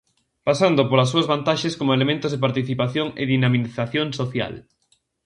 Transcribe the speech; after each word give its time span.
Pasando 0.47 0.81
polas 0.89 1.09
súas 1.11 1.29
vantaxes 1.33 1.73
como 1.79 1.95
elementos 1.97 2.31
de 2.33 2.43
participación 2.45 3.07
e 3.21 3.23
dinamización 3.33 4.07
social. 4.19 4.53